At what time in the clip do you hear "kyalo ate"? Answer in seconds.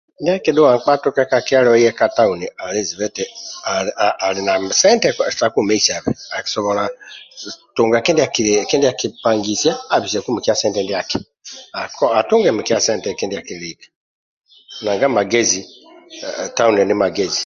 1.47-1.91